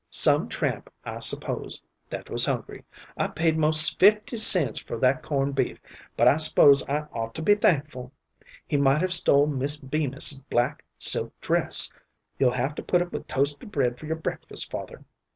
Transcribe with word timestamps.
Some 0.09 0.49
tramp, 0.49 0.91
I 1.05 1.19
s'pose, 1.19 1.79
that 2.09 2.27
was 2.27 2.43
hungry. 2.43 2.83
I 3.17 3.27
paid 3.27 3.55
'most 3.55 3.99
fifty 3.99 4.35
cents 4.35 4.81
for 4.81 4.97
that 4.97 5.21
corn' 5.21 5.51
beef, 5.51 5.77
but 6.17 6.27
I 6.27 6.37
s'pose 6.37 6.81
I 6.89 7.01
ought 7.13 7.35
to 7.35 7.43
be 7.43 7.53
thankful. 7.53 8.11
He 8.65 8.77
might 8.77 9.01
have 9.01 9.13
stole 9.13 9.45
Miss 9.45 9.77
Bemis's 9.77 10.39
black 10.49 10.83
silk 10.97 11.39
dress. 11.39 11.91
You'll 12.39 12.49
have 12.49 12.73
to 12.73 12.81
put 12.83 13.03
up 13.03 13.13
with 13.13 13.27
toasted 13.27 13.71
bread 13.71 13.99
for 13.99 14.07
your 14.07 14.15
breakfast, 14.15 14.71
father. 14.71 15.05